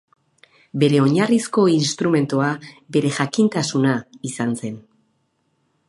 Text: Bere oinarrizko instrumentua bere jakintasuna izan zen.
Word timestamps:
Bere 0.83 1.01
oinarrizko 1.07 1.65
instrumentua 1.73 2.47
bere 2.97 3.13
jakintasuna 3.19 3.95
izan 4.31 4.61
zen. 4.63 4.85